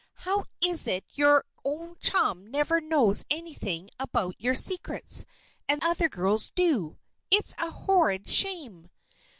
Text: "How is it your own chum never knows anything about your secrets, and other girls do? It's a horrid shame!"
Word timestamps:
"How 0.25 0.45
is 0.65 0.87
it 0.87 1.05
your 1.13 1.45
own 1.63 1.95
chum 1.99 2.47
never 2.47 2.81
knows 2.81 3.23
anything 3.29 3.91
about 3.99 4.33
your 4.39 4.55
secrets, 4.55 5.25
and 5.69 5.79
other 5.83 6.09
girls 6.09 6.49
do? 6.55 6.97
It's 7.29 7.53
a 7.59 7.69
horrid 7.69 8.27
shame!" 8.27 8.89